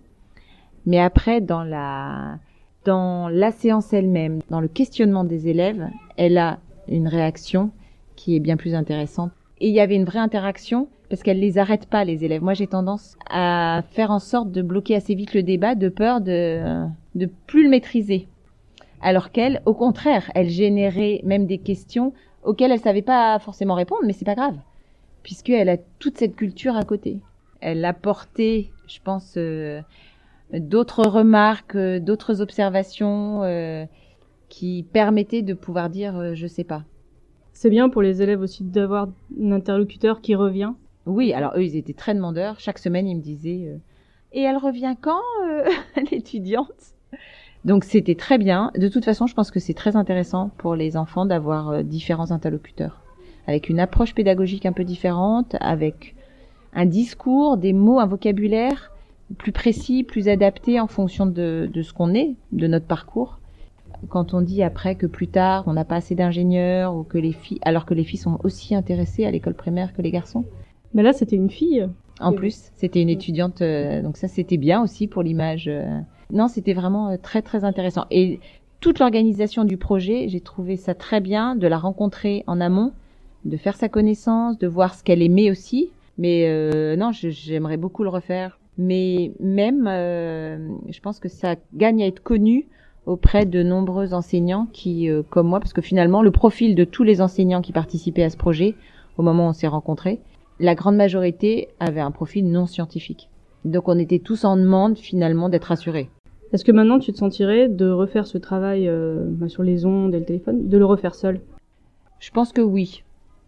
Mais 0.88 1.00
après, 1.00 1.39
dans 1.39 1.63
la 1.63 2.39
dans 2.86 3.29
la 3.29 3.51
séance 3.51 3.94
elle-même, 3.94 4.39
dans 4.50 4.62
le 4.62 4.67
questionnement 4.67 5.24
des 5.24 5.50
élèves, 5.50 5.88
elle 6.15 6.38
a 6.38 6.58
une 6.88 7.08
réaction 7.08 7.70
qui 8.15 8.36
est 8.36 8.39
bien 8.39 8.58
plus 8.58 8.74
intéressante. 8.74 9.32
Et 9.60 9.67
il 9.67 9.74
y 9.75 9.82
avait 9.82 9.96
une 9.96 10.06
vraie 10.06 10.20
interaction 10.20 10.88
parce 11.10 11.22
qu'elle 11.22 11.39
les 11.39 11.60
arrête 11.60 11.86
pas 11.86 12.03
les 12.03 12.25
élèves. 12.25 12.41
Moi, 12.41 12.53
j'ai 12.53 12.67
tendance 12.67 13.17
à 13.29 13.84
faire 13.91 14.10
en 14.10 14.20
sorte 14.20 14.51
de 14.51 14.62
bloquer 14.63 14.96
assez 14.96 15.13
vite 15.13 15.36
le 15.36 15.44
débat 15.44 15.75
de 15.75 15.89
peur 15.89 16.22
de 16.22 16.86
de 17.13 17.29
plus 17.46 17.63
le 17.63 17.70
maîtriser. 17.70 18.27
Alors 19.01 19.32
qu'elle, 19.32 19.62
au 19.65 19.75
contraire, 19.75 20.32
elle 20.34 20.50
générait 20.50 21.22
même 21.24 21.46
des 21.46 21.60
questions 21.60 22.13
auxquelles 22.44 22.72
elle 22.72 22.79
savait 22.79 23.03
pas 23.03 23.38
forcément 23.38 23.75
répondre, 23.75 24.01
mais 24.06 24.13
c'est 24.13 24.25
pas 24.25 24.34
grave 24.34 24.56
puisqu'elle 25.27 25.67
a 25.67 25.75
toute 26.00 26.17
cette 26.17 26.38
culture 26.38 26.77
à 26.77 26.84
côté. 26.84 27.17
Elle 27.60 27.84
apportait, 27.84 28.70
je 28.88 29.00
pense, 29.03 29.34
euh, 29.36 29.82
d'autres 30.54 31.04
remarques, 31.04 31.75
euh, 31.75 32.00
d'autres 32.00 32.42
observations 32.42 33.44
euh, 33.44 33.86
qui 34.50 34.86
permettaient 34.94 35.42
de 35.42 35.54
pouvoir 35.54 35.89
dire 35.89 36.18
euh, 36.18 36.34
je 36.36 36.48
sais 36.48 36.63
pas. 36.63 36.84
C'est 37.54 37.70
bien 37.70 37.89
pour 37.89 38.01
les 38.01 38.22
élèves 38.22 38.42
aussi 38.42 38.63
d'avoir 38.63 39.08
un 39.42 39.51
interlocuteur 39.51 40.22
qui 40.22 40.36
revient. 40.36 40.74
Oui, 41.06 41.34
alors 41.34 41.54
eux 41.56 41.63
ils 41.63 41.75
étaient 41.75 41.94
très 41.94 42.13
demandeurs. 42.13 42.60
Chaque 42.60 42.80
semaine 42.80 43.08
ils 43.08 43.16
me 43.16 43.22
disaient 43.22 43.68
euh, 43.68 43.77
et 44.34 44.42
elle 44.42 44.58
revient 44.58 44.96
quand 45.01 45.22
euh, 45.46 45.63
l'étudiante? 46.12 46.94
Donc 47.66 47.84
c'était 47.84 48.16
très 48.16 48.38
bien. 48.38 48.72
De 48.75 48.88
toute 48.88 49.06
façon, 49.06 49.27
je 49.27 49.34
pense 49.34 49.51
que 49.51 49.60
c'est 49.60 49.74
très 49.74 49.96
intéressant 49.96 50.51
pour 50.58 50.75
les 50.75 50.96
enfants 50.96 51.25
d'avoir 51.25 51.70
euh, 51.70 51.84
différents 51.84 52.32
interlocuteurs 52.32 53.01
avec 53.48 53.70
une 53.70 53.80
approche 53.80 54.13
pédagogique 54.13 54.66
un 54.66 54.74
peu 54.74 54.84
différente, 54.84 55.56
avec 55.62 56.16
un 56.74 56.86
discours, 56.86 57.58
des 57.58 57.74
mots, 57.74 58.00
un 58.00 58.06
vocabulaire 58.06 58.92
plus 59.38 59.51
précis, 59.51 60.03
plus 60.03 60.27
adapté 60.29 60.79
en 60.79 60.88
fonction 60.88 61.25
de, 61.25 61.69
de 61.72 61.81
ce 61.81 61.93
qu'on 61.93 62.13
est, 62.13 62.36
de 62.51 62.67
notre 62.67 62.86
parcours. 62.86 63.39
Quand 64.10 64.34
on 64.34 64.41
dit 64.41 64.63
après 64.63 64.96
que 64.96 65.07
plus 65.07 65.27
tard 65.27 65.63
on 65.67 65.74
n'a 65.74 65.84
pas 65.86 65.96
assez 65.96 66.15
d'ingénieurs 66.15 66.96
ou 66.96 67.03
que 67.03 67.17
les 67.17 67.34
filles, 67.34 67.60
alors 67.63 67.86
que 67.86 67.93
les 67.93 68.03
filles 68.03 68.19
sont 68.19 68.39
aussi 68.43 68.75
intéressées 68.75 69.25
à 69.25 69.31
l'école 69.31 69.55
primaire 69.55 69.93
que 69.93 70.01
les 70.01 70.12
garçons. 70.12 70.46
Mais 70.93 71.03
là, 71.03 71.13
c'était 71.13 71.36
une 71.36 71.50
fille. 71.50 71.88
En 72.19 72.34
plus, 72.34 72.72
c'était 72.75 73.01
une 73.01 73.10
étudiante, 73.10 73.62
euh, 73.62 74.01
donc 74.01 74.17
ça 74.17 74.27
c'était 74.27 74.57
bien 74.57 74.81
aussi 74.81 75.07
pour 75.07 75.22
l'image. 75.22 75.67
euh. 75.67 76.00
Non, 76.31 76.48
c'était 76.48 76.74
vraiment 76.74 77.10
euh, 77.10 77.17
très 77.22 77.43
très 77.43 77.63
intéressant. 77.63 78.05
Et 78.10 78.39
toute 78.79 78.98
l'organisation 79.00 79.65
du 79.65 79.77
projet, 79.77 80.27
j'ai 80.27 80.41
trouvé 80.41 80.77
ça 80.77 80.96
très 80.96 81.22
bien 81.22 81.55
de 81.55 81.67
la 81.67 81.77
rencontrer 81.77 82.43
en 82.48 82.60
amont, 82.60 82.93
de 83.46 83.55
faire 83.57 83.75
sa 83.75 83.88
connaissance, 83.88 84.57
de 84.57 84.67
voir 84.67 84.96
ce 84.96 85.03
qu'elle 85.03 85.22
aimait 85.22 85.51
aussi. 85.51 85.91
Mais 86.17 86.45
euh, 86.47 86.95
non, 86.95 87.12
j'aimerais 87.12 87.77
beaucoup 87.77 88.03
le 88.03 88.09
refaire. 88.09 88.59
Mais 88.77 89.31
même, 89.39 89.88
euh, 89.88 90.57
je 90.89 91.00
pense 91.00 91.19
que 91.19 91.29
ça 91.29 91.55
gagne 91.74 92.03
à 92.03 92.07
être 92.07 92.21
connu 92.21 92.67
auprès 93.05 93.45
de 93.45 93.63
nombreux 93.63 94.13
enseignants 94.13 94.67
qui, 94.71 95.09
euh, 95.09 95.24
comme 95.29 95.47
moi, 95.47 95.59
parce 95.59 95.74
que 95.74 95.81
finalement, 95.81 96.21
le 96.21 96.31
profil 96.31 96.75
de 96.75 96.83
tous 96.83 97.03
les 97.03 97.21
enseignants 97.21 97.62
qui 97.62 97.71
participaient 97.71 98.24
à 98.24 98.29
ce 98.29 98.38
projet, 98.38 98.75
au 99.17 99.24
moment 99.24 99.47
où 99.47 99.50
on 99.50 99.53
s'est 99.53 99.67
rencontrés, 99.67 100.19
la 100.59 100.75
grande 100.75 100.95
majorité 100.95 101.69
avait 101.79 102.01
un 102.01 102.12
profil 102.12 102.50
non 102.51 102.65
scientifique. 102.65 103.29
Donc 103.65 103.88
on 103.88 103.97
était 103.97 104.19
tous 104.19 104.45
en 104.45 104.57
demande 104.57 104.97
finalement 104.97 105.50
d'être 105.50 105.71
assurés. 105.71 106.09
Est-ce 106.53 106.63
que 106.63 106.71
maintenant 106.71 107.00
tu 107.00 107.12
te 107.12 107.17
sentirais 107.17 107.67
de 107.67 107.89
refaire 107.89 108.25
ce 108.25 108.38
travail 108.38 108.88
euh, 108.88 109.25
bah, 109.27 109.50
sur 109.50 109.63
les 109.63 109.86
ondes 109.86 110.15
et 110.15 110.19
le 110.19 110.25
téléphone, 110.25 110.67
de 110.69 110.77
le 110.77 110.86
refaire 110.86 111.15
seul? 111.15 111.41
Je 112.19 112.31
pense 112.31 112.53
que 112.53 112.62
oui. 112.62 113.03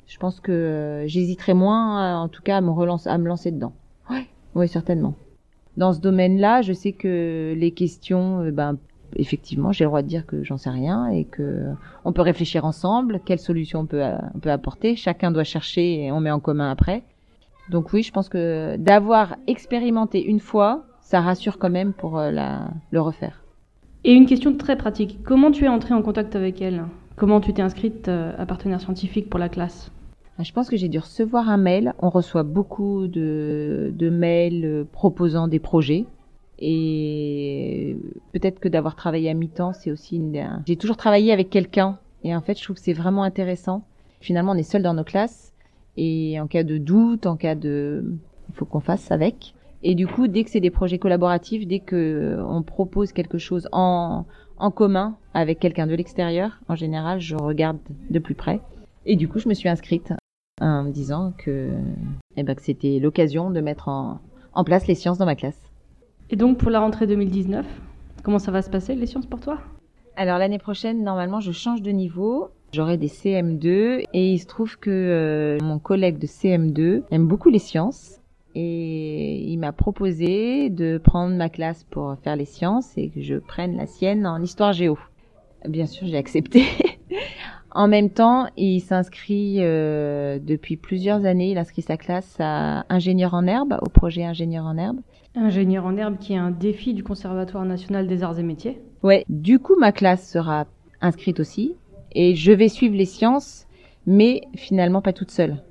Je 0.10 0.18
pense 0.18 0.42
que 0.42 0.52
euh, 0.52 1.08
j'hésiterais 1.08 1.54
moins, 1.54 2.22
en 2.22 2.28
tout 2.28 2.42
cas, 2.42 2.58
à 2.58 2.62
me, 2.62 2.72
relancer, 2.72 3.10
à 3.10 3.18
me 3.18 3.28
lancer 3.28 3.52
dedans. 3.52 3.74
Oui, 4.10 4.28
oui, 4.56 4.68
certainement. 4.68 5.14
Dans 5.78 5.94
ce 5.94 6.02
domaine-là, 6.02 6.62
je 6.62 6.74
sais 6.74 6.92
que 6.92 7.54
les 7.56 7.72
questions, 7.72 8.42
euh, 8.42 8.52
ben, 8.52 8.78
effectivement, 9.16 9.72
j'ai 9.72 9.86
le 9.86 9.90
droit 9.90 10.02
de 10.02 10.08
dire 10.08 10.26
que 10.26 10.44
j'en 10.44 10.58
sais 10.58 10.72
rien 10.72 11.08
et 11.08 11.24
que 11.24 11.68
on 12.04 12.12
peut 12.12 12.24
réfléchir 12.24 12.66
ensemble, 12.66 13.22
quelle 13.24 13.40
solution 13.40 13.82
on 13.82 13.86
peut, 13.86 14.04
on 14.36 14.40
peut 14.40 14.52
apporter. 14.52 14.96
Chacun 14.96 15.32
doit 15.32 15.46
chercher 15.46 16.04
et 16.04 16.12
on 16.12 16.20
met 16.20 16.32
en 16.32 16.40
commun 16.40 16.70
après. 16.70 17.04
Donc 17.70 17.94
oui, 17.94 18.02
je 18.02 18.12
pense 18.12 18.30
que 18.30 18.76
d'avoir 18.78 19.36
expérimenté 19.48 20.26
une 20.26 20.40
fois, 20.40 20.86
ça 21.02 21.22
rassure 21.22 21.60
quand 21.60 21.70
même 21.70 21.94
pour 21.94 22.18
euh, 22.18 22.32
la, 22.32 22.70
le 22.92 23.02
refaire. 23.02 23.44
Et 24.04 24.14
une 24.14 24.26
question 24.26 24.56
très 24.56 24.78
pratique. 24.78 25.20
Comment 25.24 25.52
tu 25.52 25.66
es 25.66 25.68
entrée 25.68 25.94
en 25.94 26.02
contact 26.02 26.36
avec 26.36 26.62
elle? 26.62 26.86
Comment 27.16 27.42
tu 27.42 27.54
t'es 27.54 27.62
inscrite 27.62 28.08
euh, 28.08 28.34
à 28.38 28.46
partenaire 28.46 28.80
scientifique 28.80 29.30
pour 29.30 29.40
la 29.40 29.50
classe? 29.50 29.92
Je 30.44 30.54
pense 30.54 30.70
que 30.70 30.78
j'ai 30.78 30.88
dû 30.88 31.00
recevoir 31.00 31.50
un 31.50 31.58
mail. 31.58 31.94
On 32.00 32.10
reçoit 32.10 32.44
beaucoup 32.44 33.08
de, 33.08 33.92
de 33.94 34.10
mails 34.10 34.66
euh, 34.66 34.84
proposant 34.92 35.48
des 35.48 35.60
projets. 35.60 36.06
Et 36.60 37.98
peut-être 38.34 38.60
que 38.60 38.68
d'avoir 38.68 38.96
travaillé 38.96 39.30
à 39.30 39.34
mi-temps, 39.34 39.74
c'est 39.74 39.92
aussi 39.92 40.18
une... 40.18 40.62
J'ai 40.68 40.76
toujours 40.76 40.98
travaillé 40.98 41.32
avec 41.32 41.50
quelqu'un. 41.50 41.98
Et 42.24 42.36
en 42.36 42.42
fait, 42.42 42.58
je 42.58 42.64
trouve 42.64 42.76
que 42.76 42.82
c'est 42.82 42.94
vraiment 42.94 43.24
intéressant. 43.24 43.84
Finalement, 44.20 44.52
on 44.52 44.56
est 44.56 44.64
seul 44.64 44.82
dans 44.82 44.94
nos 44.94 45.06
classes. 45.06 45.54
Et 45.96 46.40
en 46.40 46.48
cas 46.48 46.64
de 46.64 46.78
doute, 46.78 47.26
en 47.26 47.38
cas 47.38 47.56
de... 47.56 48.04
Il 48.50 48.56
faut 48.56 48.66
qu'on 48.66 48.80
fasse 48.82 49.12
avec. 49.12 49.54
Et 49.84 49.96
du 49.96 50.08
coup, 50.08 50.28
dès 50.28 50.44
que 50.44 50.50
c'est 50.50 50.60
des 50.60 50.72
projets 50.72 51.00
collaboratifs, 51.00 51.66
dès 51.66 51.80
que 51.80 51.96
euh, 51.96 52.46
on 52.46 52.62
propose 52.62 53.14
quelque 53.14 53.38
chose 53.38 53.70
en, 53.72 54.26
en 54.58 54.72
commun 54.72 55.16
avec 55.34 55.60
quelqu'un 55.60 55.88
de 55.88 55.96
l'extérieur, 55.96 56.60
en 56.68 56.76
général, 56.76 57.20
je 57.22 57.36
regarde 57.36 57.78
de 58.10 58.20
plus 58.20 58.36
près. 58.36 58.60
Et 59.06 59.16
du 59.16 59.30
coup, 59.30 59.40
je 59.40 59.48
me 59.48 59.54
suis 59.54 59.70
inscrite 59.70 60.14
en 60.60 60.84
me 60.84 60.92
disant 60.92 61.34
que, 61.38 61.70
eh 62.36 62.44
ben, 62.44 62.56
que 62.56 62.62
c'était 62.62 63.00
l'occasion 63.00 63.52
de 63.52 63.62
mettre 63.62 63.88
en, 63.88 64.20
en 64.54 64.64
place 64.64 64.88
les 64.88 64.96
sciences 64.96 65.18
dans 65.18 65.26
ma 65.26 65.36
classe. 65.36 65.62
Et 66.30 66.36
donc, 66.36 66.58
pour 66.58 66.70
la 66.70 66.80
rentrée 66.80 67.08
2019, 67.08 67.66
comment 68.24 68.40
ça 68.40 68.52
va 68.52 68.62
se 68.62 68.70
passer, 68.70 68.96
les 68.96 69.08
sciences 69.08 69.26
pour 69.26 69.40
toi? 69.40 69.60
Alors, 70.16 70.38
l'année 70.38 70.60
prochaine, 70.60 71.04
normalement, 71.04 71.40
je 71.40 71.52
change 71.52 71.82
de 71.82 71.92
niveau. 71.92 72.50
J'aurai 72.72 72.98
des 72.98 73.08
CM2 73.08 74.04
et 74.14 74.34
il 74.34 74.38
se 74.38 74.46
trouve 74.46 74.78
que 74.78 74.90
euh, 74.92 75.58
mon 75.64 75.80
collègue 75.80 76.20
de 76.20 76.28
CM2 76.28 77.04
aime 77.10 77.26
beaucoup 77.26 77.50
les 77.50 77.58
sciences 77.58 78.20
et 78.54 79.38
il 79.50 79.58
m'a 79.58 79.72
proposé 79.72 80.70
de 80.70 80.98
prendre 80.98 81.36
ma 81.36 81.50
classe 81.50 81.84
pour 81.86 82.16
faire 82.24 82.36
les 82.36 82.46
sciences 82.46 82.96
et 82.98 83.10
que 83.10 83.22
je 83.22 83.36
prenne 83.36 83.76
la 83.76 83.88
sienne 83.88 84.28
en 84.28 84.42
histoire 84.42 84.74
géo. 84.74 85.00
Bien 85.68 85.86
sûr, 85.86 86.06
j'ai 86.08 86.18
accepté. 86.18 86.64
en 87.72 87.88
même 87.88 88.10
temps, 88.10 88.48
il 88.58 88.80
s'inscrit 88.80 89.58
euh, 89.60 90.40
depuis 90.42 90.78
plusieurs 90.78 91.26
années, 91.26 91.52
il 91.52 91.58
inscrit 91.58 91.82
sa 91.82 91.98
classe 91.98 92.36
à 92.40 92.86
ingénieur 92.90 93.34
en 93.34 93.46
herbe, 93.46 93.78
au 93.82 93.90
projet 93.90 94.24
ingénieur 94.24 94.66
en 94.66 94.78
herbe. 94.78 94.98
Ingénieur 95.36 95.86
en 95.86 95.96
herbe 95.98 96.18
qui 96.20 96.34
est 96.34 96.38
un 96.38 96.52
défi 96.52 96.94
du 96.94 97.04
Conservatoire 97.04 97.66
national 97.66 98.08
des 98.08 98.24
arts 98.24 98.40
et 98.40 98.44
métiers. 98.44 98.82
Ouais, 99.04 99.24
du 99.30 99.60
coup 99.60 99.76
ma 99.78 99.92
classe 99.92 100.30
sera 100.30 100.66
inscrite 101.02 101.40
aussi 101.40 101.76
et 102.12 102.36
je 102.36 102.52
vais 102.52 102.68
suivre 102.68 102.96
les 102.96 103.06
sciences 103.06 103.68
mais 104.06 104.42
finalement 104.56 105.02
pas 105.02 105.14
toute 105.14 105.32
seule. 105.32 105.62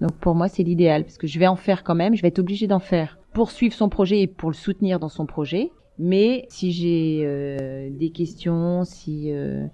Donc 0.00 0.12
pour 0.12 0.34
moi, 0.34 0.48
c'est 0.48 0.62
l'idéal 0.62 1.04
parce 1.04 1.16
que 1.16 1.26
je 1.26 1.38
vais 1.38 1.46
en 1.46 1.56
faire 1.56 1.82
quand 1.82 1.94
même, 1.94 2.14
je 2.14 2.22
vais 2.22 2.28
être 2.28 2.38
obligée 2.38 2.66
d'en 2.66 2.78
faire 2.78 3.18
pour 3.32 3.50
suivre 3.50 3.74
son 3.74 3.88
projet 3.88 4.20
et 4.20 4.26
pour 4.26 4.50
le 4.50 4.54
soutenir 4.54 4.98
dans 4.98 5.08
son 5.08 5.26
projet. 5.26 5.70
Mais 5.98 6.44
si 6.50 6.72
j'ai 6.72 7.22
euh, 7.24 7.88
des 7.90 8.10
questions, 8.10 8.84
si 8.84 9.32
euh, 9.32 9.66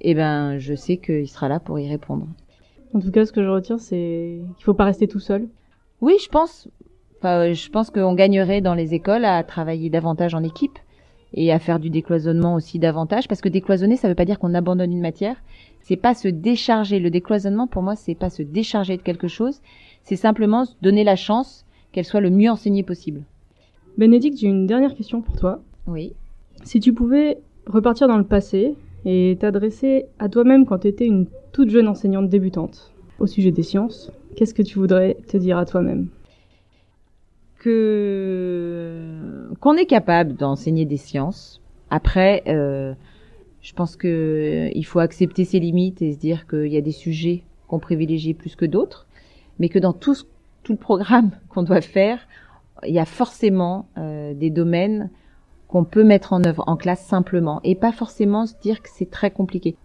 eh 0.00 0.14
ben 0.14 0.58
je 0.58 0.74
sais 0.74 0.96
qu'il 0.96 1.28
sera 1.28 1.48
là 1.48 1.60
pour 1.60 1.78
y 1.78 1.88
répondre. 1.88 2.26
En 2.94 3.00
tout 3.00 3.10
cas, 3.10 3.24
ce 3.24 3.32
que 3.32 3.42
je 3.42 3.48
retire, 3.48 3.78
c'est 3.78 4.40
qu'il 4.56 4.64
faut 4.64 4.74
pas 4.74 4.84
rester 4.84 5.06
tout 5.06 5.20
seul. 5.20 5.48
Oui, 6.00 6.14
je 6.22 6.28
pense. 6.28 6.68
Enfin, 7.18 7.52
je 7.52 7.68
pense 7.68 7.90
qu'on 7.90 8.14
gagnerait 8.14 8.60
dans 8.60 8.74
les 8.74 8.94
écoles 8.94 9.24
à 9.24 9.42
travailler 9.44 9.90
davantage 9.90 10.34
en 10.34 10.42
équipe 10.42 10.78
et 11.34 11.52
à 11.52 11.58
faire 11.58 11.78
du 11.78 11.90
décloisonnement 11.90 12.54
aussi 12.54 12.78
davantage 12.78 13.28
parce 13.28 13.40
que 13.40 13.48
décloisonner, 13.48 13.96
ça 13.96 14.08
veut 14.08 14.14
pas 14.14 14.24
dire 14.24 14.38
qu'on 14.38 14.54
abandonne 14.54 14.90
une 14.90 15.00
matière, 15.00 15.36
c'est 15.82 15.96
pas 15.96 16.14
se 16.14 16.28
décharger. 16.28 16.98
Le 16.98 17.10
décloisonnement, 17.10 17.66
pour 17.66 17.82
moi, 17.82 17.94
c'est 17.94 18.14
pas 18.14 18.30
se 18.30 18.42
décharger 18.42 18.96
de 18.96 19.02
quelque 19.02 19.28
chose. 19.28 19.60
C'est 20.02 20.16
simplement 20.16 20.64
donner 20.82 21.04
la 21.04 21.16
chance 21.16 21.66
qu'elle 21.92 22.04
soit 22.04 22.20
le 22.20 22.30
mieux 22.30 22.50
enseignée 22.50 22.82
possible. 22.82 23.22
Bénédicte, 23.98 24.38
j'ai 24.38 24.48
une 24.48 24.66
dernière 24.66 24.94
question 24.94 25.20
pour 25.20 25.36
toi. 25.36 25.60
Oui. 25.86 26.14
Si 26.64 26.80
tu 26.80 26.92
pouvais 26.92 27.38
repartir 27.66 28.08
dans 28.08 28.18
le 28.18 28.24
passé 28.24 28.76
et 29.04 29.36
t'adresser 29.40 30.06
à 30.18 30.28
toi-même 30.28 30.66
quand 30.66 30.80
tu 30.80 30.88
étais 30.88 31.06
une 31.06 31.26
toute 31.52 31.70
jeune 31.70 31.88
enseignante 31.88 32.28
débutante 32.28 32.92
au 33.18 33.26
sujet 33.26 33.50
des 33.50 33.62
sciences, 33.62 34.10
qu'est-ce 34.36 34.54
que 34.54 34.62
tu 34.62 34.78
voudrais 34.78 35.16
te 35.26 35.36
dire 35.36 35.58
à 35.58 35.66
toi-même? 35.66 36.08
Que 37.58 39.48
qu'on 39.60 39.74
est 39.74 39.86
capable 39.86 40.34
d'enseigner 40.34 40.86
des 40.86 40.96
sciences. 40.96 41.60
Après, 41.90 42.42
euh, 42.46 42.94
je 43.60 43.72
pense 43.74 43.96
que 43.96 44.08
euh, 44.08 44.70
il 44.74 44.84
faut 44.84 45.00
accepter 45.00 45.44
ses 45.44 45.60
limites 45.60 46.00
et 46.00 46.12
se 46.12 46.18
dire 46.18 46.46
qu'il 46.46 46.68
y 46.68 46.76
a 46.76 46.80
des 46.80 46.92
sujets 46.92 47.42
qu'on 47.68 47.78
privilégie 47.78 48.34
plus 48.34 48.56
que 48.56 48.64
d'autres, 48.64 49.06
mais 49.58 49.68
que 49.68 49.78
dans 49.78 49.92
tout, 49.92 50.16
le 50.68 50.76
programme 50.76 51.30
qu'on 51.48 51.62
doit 51.62 51.80
faire, 51.80 52.20
il 52.86 52.94
y 52.94 52.98
a 52.98 53.04
forcément 53.04 53.88
euh, 53.98 54.32
des 54.32 54.50
domaines 54.50 55.10
qu'on 55.70 55.84
peut 55.84 56.02
mettre 56.02 56.32
en 56.32 56.44
œuvre 56.44 56.64
en 56.66 56.76
classe 56.76 57.04
simplement 57.04 57.60
et 57.62 57.76
pas 57.76 57.92
forcément 57.92 58.46
se 58.46 58.54
dire 58.60 58.82
que 58.82 58.88
c'est 58.92 59.10
très 59.10 59.30
compliqué. 59.30 59.76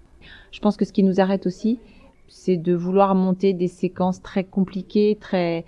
Je 0.51 0.59
pense 0.59 0.77
que 0.77 0.85
ce 0.85 0.91
qui 0.91 1.03
nous 1.03 1.19
arrête 1.19 1.45
aussi, 1.45 1.79
c'est 2.27 2.57
de 2.57 2.73
vouloir 2.73 3.13
monter 3.13 3.53
des 3.53 3.67
séquences 3.67 4.21
très 4.21 4.43
compliquées, 4.43 5.17
très 5.19 5.63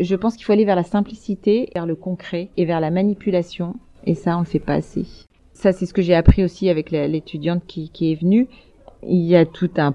je 0.00 0.14
pense 0.14 0.36
qu'il 0.36 0.44
faut 0.44 0.52
aller 0.52 0.64
vers 0.64 0.76
la 0.76 0.84
simplicité, 0.84 1.68
vers 1.74 1.84
le 1.84 1.96
concret 1.96 2.48
et 2.56 2.64
vers 2.64 2.80
la 2.80 2.90
manipulation 2.90 3.74
et 4.06 4.14
ça 4.14 4.36
on 4.36 4.40
le 4.40 4.46
fait 4.46 4.60
pas 4.60 4.74
assez 4.74 5.04
ça 5.60 5.72
c'est 5.72 5.86
ce 5.86 5.92
que 5.92 6.02
j'ai 6.02 6.14
appris 6.14 6.42
aussi 6.42 6.68
avec 6.68 6.90
l'étudiante 6.90 7.62
qui, 7.66 7.90
qui, 7.90 8.12
est 8.12 8.14
venue. 8.14 8.48
Il 9.06 9.22
y 9.22 9.36
a 9.36 9.44
tout 9.44 9.70
un, 9.76 9.94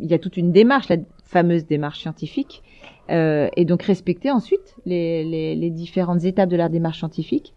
il 0.00 0.10
y 0.10 0.14
a 0.14 0.18
toute 0.18 0.36
une 0.36 0.52
démarche, 0.52 0.88
la 0.88 0.98
fameuse 1.24 1.66
démarche 1.66 2.00
scientifique, 2.00 2.62
euh, 3.10 3.48
et 3.56 3.64
donc 3.64 3.82
respecter 3.82 4.30
ensuite 4.30 4.76
les, 4.84 5.24
les, 5.24 5.54
les, 5.54 5.70
différentes 5.70 6.24
étapes 6.24 6.48
de 6.48 6.56
la 6.56 6.68
démarche 6.68 6.98
scientifique, 6.98 7.54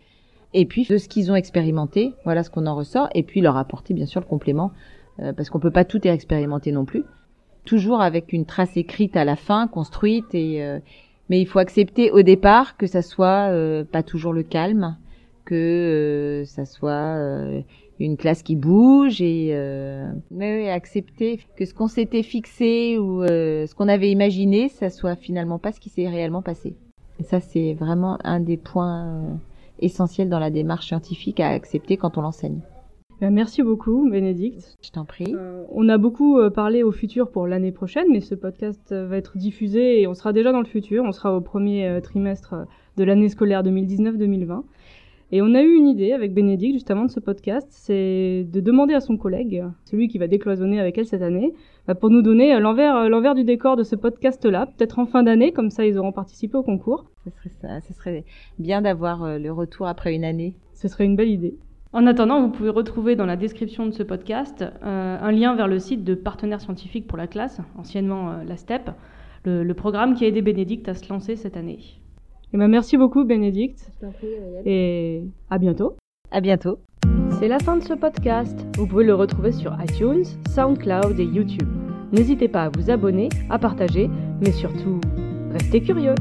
et 0.53 0.65
puis 0.65 0.85
de 0.85 0.97
ce 0.97 1.07
qu'ils 1.07 1.31
ont 1.31 1.35
expérimenté, 1.35 2.13
voilà 2.23 2.43
ce 2.43 2.49
qu'on 2.49 2.67
en 2.67 2.75
ressort, 2.75 3.09
et 3.13 3.23
puis 3.23 3.41
leur 3.41 3.57
apporter 3.57 3.93
bien 3.93 4.05
sûr 4.05 4.21
le 4.21 4.27
complément, 4.27 4.71
euh, 5.19 5.33
parce 5.33 5.49
qu'on 5.49 5.59
peut 5.59 5.71
pas 5.71 5.85
tout 5.85 6.05
expérimenter 6.07 6.71
non 6.71 6.85
plus, 6.85 7.03
toujours 7.65 8.01
avec 8.01 8.33
une 8.33 8.45
trace 8.45 8.75
écrite 8.77 9.15
à 9.17 9.25
la 9.25 9.35
fin, 9.35 9.67
construite, 9.67 10.33
et 10.33 10.63
euh, 10.63 10.79
mais 11.29 11.39
il 11.39 11.45
faut 11.45 11.59
accepter 11.59 12.11
au 12.11 12.23
départ 12.23 12.77
que 12.77 12.87
ça 12.87 13.01
soit 13.01 13.51
euh, 13.51 13.83
pas 13.83 14.01
toujours 14.01 14.33
le 14.33 14.43
calme, 14.43 14.97
que 15.49 15.55
euh, 15.55 16.45
ça 16.45 16.65
soit 16.65 17.17
euh, 17.17 17.61
une 17.99 18.17
classe 18.17 18.43
qui 18.43 18.55
bouge 18.55 19.19
et 19.19 19.49
euh, 19.51 20.07
mais 20.29 20.69
accepter 20.69 21.39
que 21.57 21.65
ce 21.65 21.73
qu'on 21.73 21.87
s'était 21.87 22.23
fixé 22.23 22.97
ou 22.99 23.25
ce 23.25 23.73
qu'on 23.75 23.87
avait 23.87 24.11
imaginé, 24.11 24.69
ça 24.69 24.89
soit 24.89 25.15
finalement 25.15 25.57
pas 25.57 25.71
ce 25.71 25.79
qui 25.79 25.89
s'est 25.89 26.07
réellement 26.07 26.41
passé. 26.43 26.75
Et 27.19 27.23
ça, 27.23 27.39
c'est 27.39 27.73
vraiment 27.73 28.17
un 28.23 28.39
des 28.39 28.57
points 28.57 29.39
essentiels 29.81 30.29
dans 30.29 30.39
la 30.39 30.49
démarche 30.51 30.87
scientifique 30.87 31.39
à 31.39 31.49
accepter 31.49 31.97
quand 31.97 32.17
on 32.17 32.21
l'enseigne. 32.21 32.61
Ben, 33.21 33.33
merci 33.33 33.63
beaucoup, 33.63 34.09
Bénédicte. 34.09 34.77
Je 34.81 34.91
t'en 34.91 35.03
prie. 35.03 35.35
on 35.71 35.89
a 35.89 35.97
beaucoup 35.97 36.39
parlé 36.51 36.83
au 36.83 36.91
futur 36.93 37.29
pour 37.29 37.47
l'année 37.47 37.73
prochaine, 37.73 38.07
mais 38.09 38.21
ce 38.21 38.33
podcast 38.33 38.93
va 38.93 39.17
être 39.17 39.37
diffusé 39.37 40.01
et 40.01 40.07
on 40.07 40.13
sera 40.13 40.31
déjà 40.31 40.53
dans 40.53 40.61
le 40.61 40.65
futur. 40.65 41.03
On 41.03 41.11
sera 41.11 41.35
au 41.35 41.41
premier 41.41 41.99
trimestre 42.01 42.55
de 42.95 43.03
l'année 43.03 43.27
scolaire 43.27 43.61
2019-2020. 43.63 44.63
Et 45.31 45.41
on 45.41 45.53
a 45.53 45.61
eu 45.61 45.75
une 45.75 45.87
idée 45.87 46.11
avec 46.13 46.33
Bénédicte 46.33 46.73
juste 46.73 46.91
avant 46.91 47.05
de 47.05 47.11
ce 47.11 47.19
podcast, 47.19 47.67
c'est 47.69 48.47
de 48.51 48.59
demander 48.59 48.93
à 48.93 48.99
son 48.99 49.15
collègue, 49.15 49.63
celui 49.85 50.07
qui 50.07 50.17
va 50.17 50.27
décloisonner 50.27 50.79
avec 50.79 50.97
elle 50.97 51.05
cette 51.05 51.21
année, 51.21 51.53
bah, 51.87 51.95
pour 51.95 52.09
nous 52.09 52.21
donner 52.21 52.55
euh, 52.55 52.59
l'envers, 52.59 52.95
euh, 52.95 53.09
l'envers 53.09 53.35
du 53.35 53.43
décor 53.43 53.75
de 53.75 53.83
ce 53.83 53.95
podcast-là, 53.95 54.65
peut-être 54.65 54.97
en 54.97 55.05
fin 55.05 55.23
d'année, 55.23 55.51
comme 55.51 55.69
ça 55.69 55.85
ils 55.85 55.97
auront 55.97 56.11
participé 56.11 56.57
au 56.57 56.63
concours. 56.63 57.05
Ce 57.23 57.29
serait 57.29 57.51
ça, 57.61 57.81
ce 57.81 57.93
serait 57.93 58.25
bien 58.57 58.81
d'avoir 58.81 59.23
euh, 59.23 59.37
le 59.37 59.51
retour 59.51 59.87
après 59.87 60.15
une 60.15 60.23
année. 60.23 60.55
Ce 60.73 60.87
serait 60.87 61.05
une 61.05 61.15
belle 61.15 61.29
idée. 61.29 61.57
En 61.91 62.05
attendant, 62.05 62.39
vous 62.39 62.49
pouvez 62.49 62.69
retrouver 62.69 63.15
dans 63.15 63.25
la 63.25 63.35
description 63.35 63.87
de 63.87 63.91
ce 63.91 64.03
podcast 64.03 64.63
euh, 64.83 65.17
un 65.19 65.31
lien 65.31 65.55
vers 65.55 65.67
le 65.67 65.79
site 65.79 66.03
de 66.03 66.13
Partenaires 66.13 66.61
scientifiques 66.61 67.07
pour 67.07 67.17
la 67.17 67.25
classe, 67.25 67.61
anciennement 67.77 68.29
euh, 68.29 68.43
la 68.43 68.57
STEP, 68.57 68.91
le, 69.45 69.63
le, 69.63 69.73
programme 69.73 70.13
qui 70.13 70.23
a 70.23 70.27
aidé 70.27 70.43
Bénédicte 70.43 70.87
à 70.87 70.93
se 70.93 71.09
lancer 71.09 71.35
cette 71.35 71.57
année. 71.57 71.79
Et 72.53 72.57
ben 72.57 72.67
merci 72.67 72.97
beaucoup 72.97 73.25
Bénédicte. 73.25 73.91
Et 74.65 75.23
à 75.49 75.57
bientôt. 75.59 75.95
À 76.31 76.41
bientôt. 76.41 76.79
C'est 77.39 77.47
la 77.47 77.59
fin 77.59 77.77
de 77.77 77.83
ce 77.83 77.93
podcast. 77.93 78.65
Vous 78.77 78.87
pouvez 78.87 79.05
le 79.05 79.13
retrouver 79.13 79.51
sur 79.51 79.77
iTunes, 79.81 80.25
SoundCloud 80.49 81.19
et 81.19 81.25
YouTube. 81.25 81.67
N'hésitez 82.11 82.47
pas 82.47 82.63
à 82.65 82.69
vous 82.69 82.89
abonner, 82.89 83.29
à 83.49 83.59
partager, 83.59 84.09
mais 84.41 84.51
surtout, 84.51 84.99
restez 85.51 85.81
curieux. 85.81 86.15